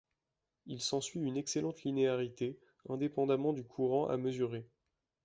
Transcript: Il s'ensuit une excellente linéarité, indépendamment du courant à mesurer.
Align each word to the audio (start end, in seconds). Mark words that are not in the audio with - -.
Il 0.65 0.81
s'ensuit 0.81 1.19
une 1.19 1.37
excellente 1.37 1.83
linéarité, 1.83 2.57
indépendamment 2.89 3.53
du 3.53 3.63
courant 3.63 4.07
à 4.07 4.17
mesurer. 4.17 4.65